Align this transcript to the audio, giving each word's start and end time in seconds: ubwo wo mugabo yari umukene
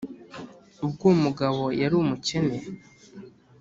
ubwo 0.85 1.03
wo 1.09 1.15
mugabo 1.23 1.63
yari 1.81 1.95
umukene 2.01 2.57